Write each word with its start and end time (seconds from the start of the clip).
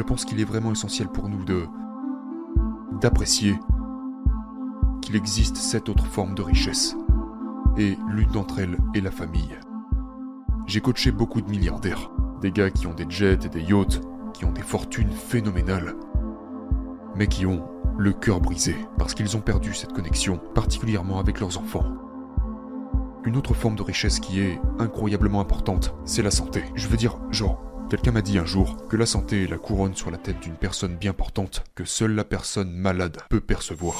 je 0.00 0.04
pense 0.06 0.24
qu'il 0.24 0.40
est 0.40 0.44
vraiment 0.44 0.72
essentiel 0.72 1.08
pour 1.08 1.28
nous 1.28 1.44
de 1.44 1.66
d'apprécier 3.02 3.54
qu'il 5.02 5.14
existe 5.14 5.58
cette 5.58 5.90
autre 5.90 6.06
forme 6.06 6.34
de 6.34 6.40
richesse. 6.40 6.96
Et 7.76 7.98
l'une 8.08 8.30
d'entre 8.30 8.60
elles 8.60 8.78
est 8.94 9.02
la 9.02 9.10
famille. 9.10 9.58
J'ai 10.66 10.80
coaché 10.80 11.12
beaucoup 11.12 11.42
de 11.42 11.50
milliardaires, 11.50 12.10
des 12.40 12.50
gars 12.50 12.70
qui 12.70 12.86
ont 12.86 12.94
des 12.94 13.04
jets 13.10 13.44
et 13.44 13.50
des 13.50 13.60
yachts, 13.60 14.00
qui 14.32 14.46
ont 14.46 14.52
des 14.52 14.62
fortunes 14.62 15.12
phénoménales, 15.12 15.94
mais 17.14 17.26
qui 17.26 17.44
ont 17.44 17.62
le 17.98 18.14
cœur 18.14 18.40
brisé 18.40 18.74
parce 18.96 19.12
qu'ils 19.12 19.36
ont 19.36 19.42
perdu 19.42 19.74
cette 19.74 19.92
connexion, 19.92 20.40
particulièrement 20.54 21.18
avec 21.18 21.40
leurs 21.40 21.58
enfants. 21.58 21.84
Une 23.26 23.36
autre 23.36 23.52
forme 23.52 23.76
de 23.76 23.82
richesse 23.82 24.18
qui 24.18 24.40
est 24.40 24.62
incroyablement 24.78 25.42
importante, 25.42 25.94
c'est 26.06 26.22
la 26.22 26.30
santé. 26.30 26.64
Je 26.74 26.88
veux 26.88 26.96
dire, 26.96 27.18
genre, 27.30 27.69
quelqu'un 27.90 28.12
m'a 28.12 28.22
dit 28.22 28.38
un 28.38 28.46
jour 28.46 28.86
que 28.88 28.96
la 28.96 29.04
santé 29.04 29.42
est 29.42 29.48
la 29.48 29.58
couronne 29.58 29.96
sur 29.96 30.12
la 30.12 30.16
tête 30.16 30.38
d'une 30.40 30.54
personne 30.54 30.94
bien 30.94 31.12
portante 31.12 31.64
que 31.74 31.84
seule 31.84 32.14
la 32.14 32.24
personne 32.24 32.70
malade 32.70 33.16
peut 33.28 33.40
percevoir. 33.40 33.96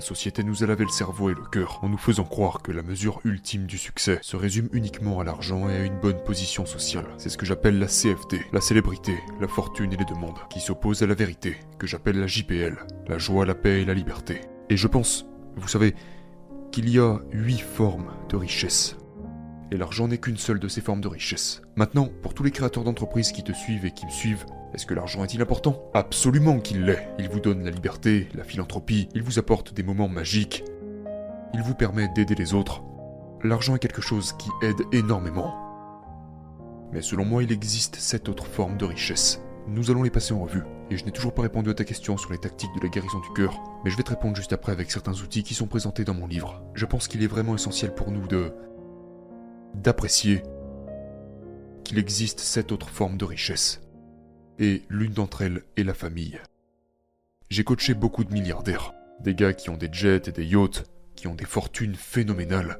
La 0.00 0.06
société 0.06 0.42
nous 0.42 0.64
a 0.64 0.66
lavé 0.66 0.84
le 0.84 0.90
cerveau 0.90 1.28
et 1.28 1.34
le 1.34 1.44
cœur 1.44 1.78
en 1.82 1.90
nous 1.90 1.98
faisant 1.98 2.24
croire 2.24 2.62
que 2.62 2.72
la 2.72 2.82
mesure 2.82 3.20
ultime 3.26 3.66
du 3.66 3.76
succès 3.76 4.18
se 4.22 4.34
résume 4.34 4.70
uniquement 4.72 5.20
à 5.20 5.24
l'argent 5.24 5.68
et 5.68 5.76
à 5.76 5.84
une 5.84 6.00
bonne 6.00 6.24
position 6.24 6.64
sociale. 6.64 7.04
C'est 7.18 7.28
ce 7.28 7.36
que 7.36 7.44
j'appelle 7.44 7.78
la 7.78 7.86
CFD, 7.86 8.40
la 8.54 8.62
célébrité, 8.62 9.18
la 9.42 9.46
fortune 9.46 9.92
et 9.92 9.98
les 9.98 10.06
demandes, 10.06 10.38
qui 10.48 10.60
s'opposent 10.60 11.02
à 11.02 11.06
la 11.06 11.12
vérité, 11.12 11.58
que 11.78 11.86
j'appelle 11.86 12.18
la 12.18 12.26
JPL, 12.26 12.78
la 13.08 13.18
joie, 13.18 13.44
la 13.44 13.54
paix 13.54 13.82
et 13.82 13.84
la 13.84 13.92
liberté. 13.92 14.40
Et 14.70 14.78
je 14.78 14.88
pense, 14.88 15.26
vous 15.56 15.68
savez, 15.68 15.94
qu'il 16.72 16.88
y 16.88 16.98
a 16.98 17.18
huit 17.32 17.60
formes 17.60 18.10
de 18.30 18.36
richesse. 18.36 18.96
Et 19.70 19.76
l'argent 19.76 20.08
n'est 20.08 20.16
qu'une 20.16 20.38
seule 20.38 20.60
de 20.60 20.68
ces 20.68 20.80
formes 20.80 21.02
de 21.02 21.08
richesse. 21.08 21.60
Maintenant, 21.76 22.08
pour 22.22 22.32
tous 22.32 22.42
les 22.42 22.52
créateurs 22.52 22.84
d'entreprises 22.84 23.32
qui 23.32 23.44
te 23.44 23.52
suivent 23.52 23.84
et 23.84 23.92
qui 23.92 24.06
me 24.06 24.10
suivent, 24.10 24.46
est-ce 24.72 24.86
que 24.86 24.94
l'argent 24.94 25.24
est-il 25.24 25.42
important 25.42 25.90
Absolument 25.94 26.60
qu'il 26.60 26.84
l'est. 26.84 27.08
Il 27.18 27.28
vous 27.28 27.40
donne 27.40 27.64
la 27.64 27.70
liberté, 27.70 28.28
la 28.34 28.44
philanthropie, 28.44 29.08
il 29.14 29.22
vous 29.22 29.38
apporte 29.38 29.74
des 29.74 29.82
moments 29.82 30.08
magiques, 30.08 30.64
il 31.54 31.62
vous 31.62 31.74
permet 31.74 32.08
d'aider 32.14 32.36
les 32.36 32.54
autres. 32.54 32.82
L'argent 33.42 33.74
est 33.74 33.80
quelque 33.80 34.02
chose 34.02 34.32
qui 34.34 34.48
aide 34.62 34.82
énormément. 34.92 35.54
Mais 36.92 37.02
selon 37.02 37.24
moi, 37.24 37.42
il 37.42 37.50
existe 37.50 37.96
cette 37.96 38.28
autre 38.28 38.46
forme 38.46 38.76
de 38.76 38.84
richesse. 38.84 39.42
Nous 39.66 39.90
allons 39.90 40.04
les 40.04 40.10
passer 40.10 40.34
en 40.34 40.40
revue. 40.40 40.62
Et 40.90 40.96
je 40.96 41.04
n'ai 41.04 41.12
toujours 41.12 41.34
pas 41.34 41.42
répondu 41.42 41.70
à 41.70 41.74
ta 41.74 41.84
question 41.84 42.16
sur 42.16 42.32
les 42.32 42.38
tactiques 42.38 42.74
de 42.76 42.82
la 42.82 42.88
guérison 42.88 43.20
du 43.20 43.32
cœur, 43.32 43.60
mais 43.84 43.90
je 43.90 43.96
vais 43.96 44.02
te 44.02 44.10
répondre 44.10 44.36
juste 44.36 44.52
après 44.52 44.72
avec 44.72 44.90
certains 44.90 45.14
outils 45.14 45.44
qui 45.44 45.54
sont 45.54 45.68
présentés 45.68 46.04
dans 46.04 46.14
mon 46.14 46.26
livre. 46.26 46.62
Je 46.74 46.86
pense 46.86 47.06
qu'il 47.06 47.22
est 47.22 47.28
vraiment 47.28 47.54
essentiel 47.54 47.94
pour 47.94 48.10
nous 48.10 48.26
de 48.26 48.52
d'apprécier 49.74 50.42
qu'il 51.84 51.98
existe 51.98 52.40
cette 52.40 52.72
autre 52.72 52.88
forme 52.88 53.16
de 53.16 53.24
richesse 53.24 53.80
et 54.60 54.82
l'une 54.88 55.12
d'entre 55.12 55.42
elles 55.42 55.62
est 55.76 55.82
la 55.82 55.94
famille. 55.94 56.38
J'ai 57.48 57.64
coaché 57.64 57.94
beaucoup 57.94 58.22
de 58.22 58.32
milliardaires, 58.32 58.92
des 59.20 59.34
gars 59.34 59.54
qui 59.54 59.70
ont 59.70 59.76
des 59.76 59.88
jets 59.90 60.28
et 60.28 60.32
des 60.32 60.44
yachts, 60.44 60.84
qui 61.16 61.26
ont 61.26 61.34
des 61.34 61.46
fortunes 61.46 61.96
phénoménales, 61.96 62.78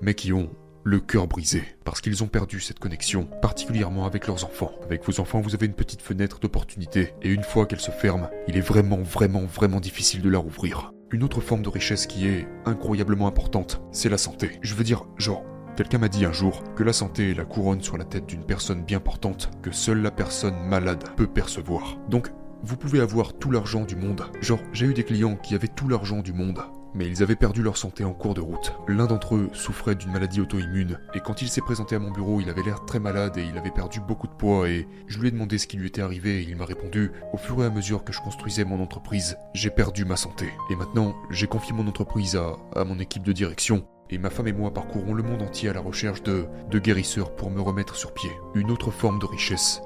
mais 0.00 0.14
qui 0.14 0.32
ont 0.32 0.50
le 0.82 1.00
cœur 1.00 1.28
brisé 1.28 1.62
parce 1.84 2.00
qu'ils 2.00 2.22
ont 2.24 2.28
perdu 2.28 2.60
cette 2.60 2.78
connexion, 2.78 3.26
particulièrement 3.40 4.06
avec 4.06 4.26
leurs 4.26 4.44
enfants. 4.44 4.72
Avec 4.82 5.04
vos 5.04 5.20
enfants, 5.20 5.40
vous 5.40 5.54
avez 5.54 5.66
une 5.66 5.74
petite 5.74 6.02
fenêtre 6.02 6.40
d'opportunité, 6.40 7.14
et 7.22 7.30
une 7.30 7.44
fois 7.44 7.66
qu'elle 7.66 7.80
se 7.80 7.90
ferme, 7.90 8.28
il 8.48 8.56
est 8.56 8.62
vraiment, 8.62 9.02
vraiment, 9.02 9.44
vraiment 9.44 9.80
difficile 9.80 10.22
de 10.22 10.30
la 10.30 10.38
rouvrir. 10.38 10.92
Une 11.12 11.22
autre 11.22 11.40
forme 11.40 11.62
de 11.62 11.68
richesse 11.68 12.06
qui 12.06 12.26
est 12.26 12.48
incroyablement 12.64 13.28
importante, 13.28 13.80
c'est 13.92 14.08
la 14.08 14.18
santé. 14.18 14.58
Je 14.62 14.74
veux 14.74 14.84
dire, 14.84 15.06
genre, 15.16 15.44
Quelqu'un 15.76 15.98
m'a 15.98 16.08
dit 16.08 16.24
un 16.24 16.32
jour 16.32 16.62
que 16.76 16.84
la 16.84 16.92
santé 16.92 17.32
est 17.32 17.34
la 17.34 17.44
couronne 17.44 17.82
sur 17.82 17.96
la 17.98 18.04
tête 18.04 18.26
d'une 18.26 18.44
personne 18.44 18.84
bien 18.84 19.00
portante 19.00 19.50
que 19.60 19.72
seule 19.72 20.02
la 20.02 20.12
personne 20.12 20.54
malade 20.68 21.02
peut 21.16 21.26
percevoir. 21.26 21.98
Donc, 22.08 22.30
vous 22.62 22.76
pouvez 22.76 23.00
avoir 23.00 23.32
tout 23.32 23.50
l'argent 23.50 23.84
du 23.84 23.96
monde. 23.96 24.22
Genre, 24.40 24.60
j'ai 24.72 24.86
eu 24.86 24.94
des 24.94 25.02
clients 25.02 25.34
qui 25.34 25.56
avaient 25.56 25.66
tout 25.66 25.88
l'argent 25.88 26.20
du 26.20 26.32
monde, 26.32 26.60
mais 26.94 27.08
ils 27.08 27.24
avaient 27.24 27.34
perdu 27.34 27.60
leur 27.60 27.76
santé 27.76 28.04
en 28.04 28.12
cours 28.12 28.34
de 28.34 28.40
route. 28.40 28.72
L'un 28.86 29.06
d'entre 29.06 29.34
eux 29.34 29.50
souffrait 29.52 29.96
d'une 29.96 30.12
maladie 30.12 30.40
auto-immune, 30.40 31.00
et 31.12 31.18
quand 31.18 31.42
il 31.42 31.48
s'est 31.48 31.60
présenté 31.60 31.96
à 31.96 31.98
mon 31.98 32.12
bureau, 32.12 32.40
il 32.40 32.48
avait 32.48 32.62
l'air 32.62 32.84
très 32.84 33.00
malade 33.00 33.36
et 33.36 33.44
il 33.44 33.58
avait 33.58 33.72
perdu 33.72 33.98
beaucoup 33.98 34.28
de 34.28 34.32
poids, 34.32 34.68
et 34.68 34.86
je 35.08 35.18
lui 35.18 35.26
ai 35.26 35.32
demandé 35.32 35.58
ce 35.58 35.66
qui 35.66 35.76
lui 35.76 35.88
était 35.88 36.02
arrivé, 36.02 36.38
et 36.38 36.48
il 36.48 36.56
m'a 36.56 36.66
répondu, 36.66 37.10
au 37.32 37.36
fur 37.36 37.60
et 37.60 37.66
à 37.66 37.70
mesure 37.70 38.04
que 38.04 38.12
je 38.12 38.20
construisais 38.20 38.64
mon 38.64 38.80
entreprise, 38.80 39.36
j'ai 39.54 39.70
perdu 39.70 40.04
ma 40.04 40.16
santé. 40.16 40.46
Et 40.70 40.76
maintenant, 40.76 41.16
j'ai 41.30 41.48
confié 41.48 41.74
mon 41.74 41.88
entreprise 41.88 42.36
à, 42.36 42.52
à 42.78 42.84
mon 42.84 43.00
équipe 43.00 43.24
de 43.24 43.32
direction, 43.32 43.88
et 44.10 44.18
ma 44.18 44.30
femme 44.30 44.48
et 44.48 44.52
moi 44.52 44.72
parcourons 44.72 45.14
le 45.14 45.22
monde 45.22 45.42
entier 45.42 45.68
à 45.68 45.72
la 45.72 45.80
recherche 45.80 46.22
de, 46.22 46.46
guérisseurs 46.72 47.34
pour 47.34 47.50
me 47.50 47.60
remettre 47.60 47.96
sur 47.96 48.12
pied. 48.12 48.30
Une 48.54 48.70
autre 48.70 48.90
forme 48.90 49.18
de 49.18 49.26
richesse, 49.26 49.80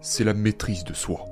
c'est 0.00 0.24
la 0.24 0.34
maîtrise 0.34 0.84
de 0.84 0.94
soi. 0.94 1.24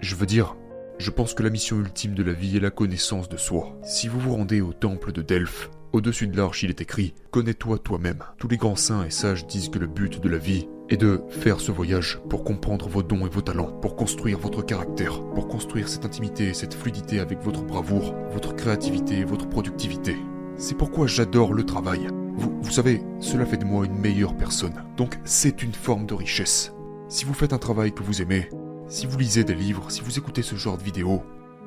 Je 0.00 0.14
veux 0.14 0.26
dire, 0.26 0.56
je 0.98 1.10
pense 1.10 1.34
que 1.34 1.42
la 1.42 1.50
mission 1.50 1.78
ultime 1.78 2.14
de 2.14 2.22
la 2.22 2.32
vie 2.32 2.56
est 2.56 2.60
la 2.60 2.70
connaissance 2.70 3.28
de 3.28 3.36
soi. 3.36 3.76
Si 3.82 4.08
vous 4.08 4.20
vous 4.20 4.34
rendez 4.34 4.60
au 4.60 4.72
temple 4.72 5.12
de 5.12 5.22
Delphes, 5.22 5.70
au-dessus 5.92 6.26
de 6.26 6.36
l'arche 6.36 6.62
il 6.62 6.70
est 6.70 6.80
écrit 6.80 7.14
Connais-toi 7.30 7.78
toi-même. 7.78 8.24
Tous 8.38 8.48
les 8.48 8.56
grands 8.56 8.76
saints 8.76 9.04
et 9.04 9.10
sages 9.10 9.46
disent 9.46 9.68
que 9.68 9.78
le 9.78 9.86
but 9.86 10.20
de 10.20 10.28
la 10.28 10.38
vie 10.38 10.68
est 10.90 10.96
de 10.96 11.22
faire 11.30 11.60
ce 11.60 11.72
voyage 11.72 12.20
pour 12.28 12.44
comprendre 12.44 12.88
vos 12.88 13.02
dons 13.02 13.26
et 13.26 13.30
vos 13.30 13.40
talents, 13.40 13.72
pour 13.80 13.96
construire 13.96 14.38
votre 14.38 14.62
caractère, 14.62 15.22
pour 15.34 15.48
construire 15.48 15.88
cette 15.88 16.04
intimité 16.04 16.48
et 16.48 16.54
cette 16.54 16.74
fluidité 16.74 17.20
avec 17.20 17.40
votre 17.40 17.62
bravoure, 17.62 18.14
votre 18.32 18.54
créativité 18.54 19.18
et 19.18 19.24
votre 19.24 19.48
productivité. 19.48 20.16
C'est 20.56 20.76
pourquoi 20.76 21.06
j'adore 21.06 21.52
le 21.52 21.64
travail. 21.64 22.08
Vous, 22.36 22.70
savez, 22.70 23.02
cela 23.20 23.46
fait 23.46 23.56
de 23.56 23.64
moi 23.64 23.84
une 23.84 23.98
meilleure 23.98 24.36
personne. 24.36 24.84
Donc 24.96 25.18
c'est 25.24 25.62
une 25.62 25.74
forme 25.74 26.06
de 26.06 26.14
richesse. 26.14 26.72
Si 27.08 27.24
vous 27.24 27.34
faites 27.34 27.52
un 27.52 27.58
travail 27.58 27.92
que 27.92 28.02
vous 28.02 28.22
aimez, 28.22 28.48
si 28.88 29.06
vous 29.06 29.18
lisez 29.18 29.44
des 29.44 29.54
livres, 29.54 29.90
si 29.90 30.00
vous 30.00 30.18
écoutez 30.18 30.42
ce 30.42 30.56
genre 30.56 30.78
de 30.78 30.82
vidéos, 30.82 31.22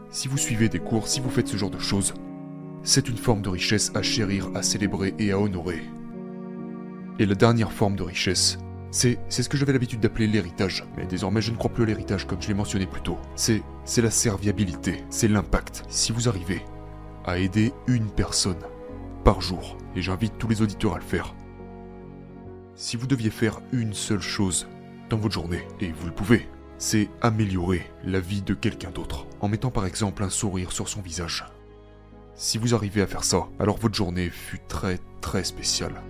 si 0.09 0.27
vous 0.27 0.37
suivez 0.37 0.69
des 0.69 0.79
cours, 0.79 1.07
si 1.07 1.19
vous 1.19 1.29
faites 1.29 1.47
ce 1.47 1.57
genre 1.57 1.69
de 1.69 1.79
choses, 1.79 2.13
c'est 2.83 3.09
une 3.09 3.17
forme 3.17 3.41
de 3.41 3.49
richesse 3.49 3.91
à 3.95 4.01
chérir, 4.01 4.49
à 4.55 4.63
célébrer 4.63 5.13
et 5.19 5.31
à 5.31 5.39
honorer. 5.39 5.81
Et 7.19 7.25
la 7.25 7.35
dernière 7.35 7.71
forme 7.71 7.95
de 7.95 8.03
richesse, 8.03 8.57
c'est, 8.91 9.19
ce 9.29 9.49
que 9.49 9.57
j'avais 9.57 9.73
l'habitude 9.73 9.99
d'appeler 9.99 10.27
l'héritage, 10.27 10.85
mais 10.95 11.05
désormais 11.05 11.41
je 11.41 11.51
ne 11.51 11.57
crois 11.57 11.71
plus 11.71 11.83
à 11.83 11.87
l'héritage 11.87 12.25
comme 12.25 12.41
je 12.41 12.47
l'ai 12.47 12.53
mentionné 12.53 12.85
plus 12.85 13.01
tôt. 13.01 13.17
C'est 13.35 13.61
la 13.97 14.11
serviabilité, 14.11 15.03
c'est 15.09 15.27
l'impact. 15.27 15.83
Si 15.89 16.11
vous 16.11 16.29
arrivez 16.29 16.61
à 17.25 17.37
aider 17.37 17.73
une 17.87 18.09
personne, 18.09 18.57
par 19.27 19.41
jour, 19.41 19.75
et 19.93 20.01
j'invite 20.01 20.37
tous 20.37 20.47
les 20.47 20.61
auditeurs 20.61 20.93
à 20.93 20.99
le 20.99 21.03
faire. 21.03 21.35
Si 22.75 22.95
vous 22.95 23.07
deviez 23.07 23.29
faire 23.29 23.59
une 23.73 23.91
seule 23.91 24.21
chose 24.21 24.69
dans 25.09 25.17
votre 25.17 25.33
journée, 25.33 25.67
et 25.81 25.91
vous 25.91 26.05
le 26.05 26.13
pouvez, 26.13 26.47
c'est 26.77 27.09
améliorer 27.21 27.85
la 28.05 28.21
vie 28.21 28.41
de 28.41 28.53
quelqu'un 28.53 28.89
d'autre, 28.89 29.27
en 29.41 29.49
mettant 29.49 29.69
par 29.69 29.85
exemple 29.85 30.23
un 30.23 30.29
sourire 30.29 30.71
sur 30.71 30.87
son 30.87 31.01
visage. 31.01 31.43
Si 32.35 32.57
vous 32.57 32.73
arrivez 32.73 33.01
à 33.01 33.05
faire 33.05 33.25
ça, 33.25 33.49
alors 33.59 33.75
votre 33.79 33.95
journée 33.95 34.29
fut 34.29 34.61
très 34.65 34.97
très 35.19 35.43
spéciale. 35.43 36.01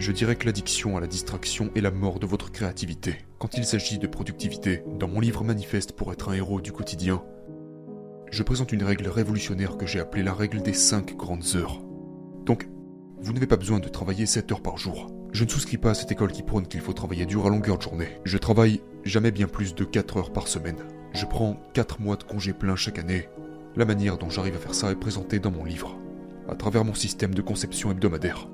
Je 0.00 0.10
dirais 0.10 0.34
que 0.34 0.46
l'addiction 0.46 0.96
à 0.96 1.00
la 1.00 1.06
distraction 1.06 1.70
est 1.76 1.80
la 1.80 1.92
mort 1.92 2.18
de 2.18 2.26
votre 2.26 2.50
créativité. 2.50 3.18
Quand 3.38 3.56
il 3.56 3.64
s'agit 3.64 4.00
de 4.00 4.08
productivité, 4.08 4.82
dans 4.98 5.06
mon 5.06 5.20
livre 5.20 5.44
Manifeste 5.44 5.92
pour 5.92 6.12
être 6.12 6.30
un 6.30 6.34
héros 6.34 6.60
du 6.60 6.72
quotidien, 6.72 7.22
je 8.32 8.42
présente 8.42 8.72
une 8.72 8.82
règle 8.82 9.06
révolutionnaire 9.06 9.76
que 9.76 9.86
j'ai 9.86 10.00
appelée 10.00 10.24
la 10.24 10.34
règle 10.34 10.62
des 10.62 10.74
5 10.74 11.16
grandes 11.16 11.54
heures. 11.54 11.85
Donc, 12.46 12.68
vous 13.20 13.32
n'avez 13.32 13.48
pas 13.48 13.56
besoin 13.56 13.80
de 13.80 13.88
travailler 13.88 14.24
7 14.24 14.52
heures 14.52 14.62
par 14.62 14.78
jour. 14.78 15.10
Je 15.32 15.44
ne 15.44 15.50
souscris 15.50 15.78
pas 15.78 15.90
à 15.90 15.94
cette 15.94 16.12
école 16.12 16.30
qui 16.30 16.44
prône 16.44 16.68
qu'il 16.68 16.80
faut 16.80 16.92
travailler 16.92 17.26
dur 17.26 17.44
à 17.44 17.50
longueur 17.50 17.76
de 17.76 17.82
journée. 17.82 18.20
Je 18.24 18.38
travaille 18.38 18.80
jamais 19.04 19.32
bien 19.32 19.48
plus 19.48 19.74
de 19.74 19.84
4 19.84 20.16
heures 20.16 20.32
par 20.32 20.46
semaine. 20.46 20.78
Je 21.12 21.26
prends 21.26 21.60
4 21.74 22.00
mois 22.00 22.16
de 22.16 22.22
congé 22.22 22.52
plein 22.52 22.76
chaque 22.76 23.00
année. 23.00 23.28
La 23.74 23.84
manière 23.84 24.16
dont 24.16 24.30
j'arrive 24.30 24.54
à 24.54 24.58
faire 24.58 24.74
ça 24.74 24.92
est 24.92 24.96
présentée 24.96 25.40
dans 25.40 25.50
mon 25.50 25.64
livre, 25.64 25.98
à 26.48 26.54
travers 26.54 26.84
mon 26.84 26.94
système 26.94 27.34
de 27.34 27.42
conception 27.42 27.90
hebdomadaire. 27.90 28.48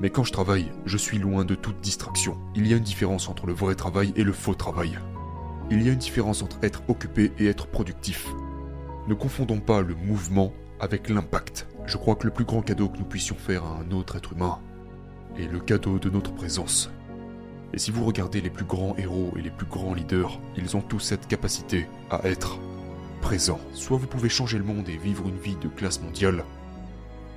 Mais 0.00 0.08
quand 0.08 0.24
je 0.24 0.32
travaille, 0.32 0.72
je 0.86 0.96
suis 0.96 1.18
loin 1.18 1.44
de 1.44 1.54
toute 1.54 1.82
distraction. 1.82 2.38
Il 2.54 2.66
y 2.66 2.72
a 2.72 2.78
une 2.78 2.82
différence 2.82 3.28
entre 3.28 3.46
le 3.46 3.52
vrai 3.52 3.74
travail 3.74 4.14
et 4.16 4.24
le 4.24 4.32
faux 4.32 4.54
travail. 4.54 4.98
Il 5.70 5.82
y 5.82 5.90
a 5.90 5.92
une 5.92 5.98
différence 5.98 6.42
entre 6.42 6.58
être 6.62 6.82
occupé 6.88 7.30
et 7.38 7.46
être 7.46 7.66
productif. 7.66 8.26
Ne 9.06 9.14
confondons 9.14 9.60
pas 9.60 9.82
le 9.82 9.94
mouvement 9.94 10.54
avec 10.80 11.10
l'impact. 11.10 11.68
Je 11.90 11.96
crois 11.96 12.14
que 12.14 12.24
le 12.24 12.32
plus 12.32 12.44
grand 12.44 12.62
cadeau 12.62 12.88
que 12.88 12.98
nous 12.98 13.04
puissions 13.04 13.34
faire 13.34 13.64
à 13.64 13.78
un 13.78 13.90
autre 13.90 14.14
être 14.14 14.34
humain 14.34 14.60
est 15.36 15.50
le 15.50 15.58
cadeau 15.58 15.98
de 15.98 16.08
notre 16.08 16.32
présence. 16.32 16.88
Et 17.74 17.80
si 17.80 17.90
vous 17.90 18.04
regardez 18.04 18.40
les 18.40 18.48
plus 18.48 18.64
grands 18.64 18.94
héros 18.96 19.32
et 19.36 19.42
les 19.42 19.50
plus 19.50 19.66
grands 19.66 19.92
leaders, 19.92 20.38
ils 20.56 20.76
ont 20.76 20.82
tous 20.82 21.00
cette 21.00 21.26
capacité 21.26 21.88
à 22.08 22.20
être 22.28 22.60
présents. 23.22 23.58
Soit 23.72 23.98
vous 23.98 24.06
pouvez 24.06 24.28
changer 24.28 24.56
le 24.56 24.62
monde 24.62 24.88
et 24.88 24.98
vivre 24.98 25.26
une 25.26 25.38
vie 25.38 25.56
de 25.56 25.66
classe 25.66 26.00
mondiale, 26.00 26.44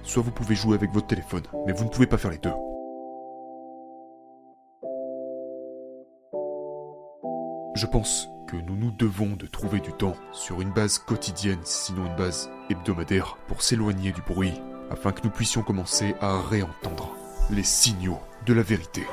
soit 0.04 0.22
vous 0.22 0.30
pouvez 0.30 0.54
jouer 0.54 0.76
avec 0.76 0.92
votre 0.92 1.08
téléphone, 1.08 1.48
mais 1.66 1.74
vous 1.74 1.86
ne 1.86 1.90
pouvez 1.90 2.06
pas 2.06 2.20
faire 2.20 2.30
les 2.30 2.38
deux. 2.38 2.54
Je 7.76 7.88
pense 7.88 8.28
que 8.48 8.58
nous 8.58 8.76
nous 8.76 8.92
devons 8.92 9.36
de 9.36 9.48
trouver 9.48 9.80
du 9.80 9.94
temps, 9.94 10.16
sur 10.32 10.62
une 10.62 10.74
base 10.74 11.00
quotidienne, 11.00 11.62
sinon 11.64 12.06
une 12.06 12.16
base 12.16 12.52
hebdomadaire, 12.74 13.38
pour 13.48 13.62
s'éloigner 13.62 14.12
du 14.12 14.22
bruit, 14.22 14.54
afin 14.92 15.12
que 15.12 15.22
nous 15.24 15.30
puissions 15.30 15.64
commencer 15.64 16.16
à 16.22 16.42
réentendre 16.42 17.16
les 17.50 17.64
signaux 17.64 18.20
de 18.46 18.54
la 18.54 18.62
vérité. 18.62 19.04